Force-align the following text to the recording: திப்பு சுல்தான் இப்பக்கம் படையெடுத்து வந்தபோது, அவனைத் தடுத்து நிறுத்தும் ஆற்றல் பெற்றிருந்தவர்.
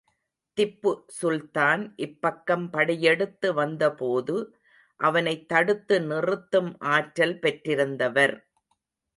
திப்பு 0.57 0.91
சுல்தான் 1.21 1.83
இப்பக்கம் 1.97 2.67
படையெடுத்து 2.71 3.53
வந்தபோது, 3.53 4.35
அவனைத் 4.99 5.47
தடுத்து 5.47 6.01
நிறுத்தும் 6.01 6.75
ஆற்றல் 6.79 7.39
பெற்றிருந்தவர். 7.39 8.35